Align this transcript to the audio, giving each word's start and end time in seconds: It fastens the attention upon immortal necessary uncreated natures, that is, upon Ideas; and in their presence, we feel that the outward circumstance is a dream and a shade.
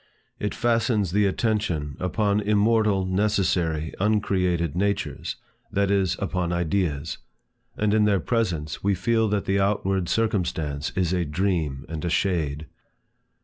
It 0.39 0.55
fastens 0.55 1.11
the 1.11 1.27
attention 1.27 1.95
upon 1.99 2.39
immortal 2.39 3.05
necessary 3.05 3.93
uncreated 3.99 4.75
natures, 4.75 5.35
that 5.71 5.91
is, 5.91 6.15
upon 6.17 6.51
Ideas; 6.51 7.19
and 7.77 7.93
in 7.93 8.05
their 8.05 8.19
presence, 8.19 8.83
we 8.83 8.95
feel 8.95 9.27
that 9.29 9.45
the 9.45 9.59
outward 9.59 10.09
circumstance 10.09 10.91
is 10.95 11.13
a 11.13 11.23
dream 11.23 11.85
and 11.87 12.03
a 12.03 12.09
shade. 12.09 12.65